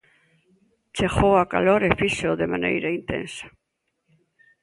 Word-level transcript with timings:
Chegou 0.97 1.33
a 1.37 1.45
calor 1.53 1.81
e 1.89 1.95
fíxoo 1.99 2.39
de 2.41 2.47
maneira 2.53 2.89
intensa. 2.99 3.45